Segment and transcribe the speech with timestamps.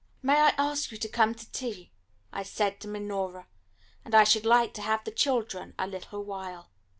[0.23, 1.91] "May I ask you to come to tea?"
[2.33, 3.47] I said to Minora.
[4.03, 6.71] "And I should like to have the children a little while."